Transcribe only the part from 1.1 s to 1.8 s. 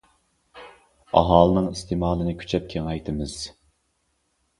ئاھالىنىڭ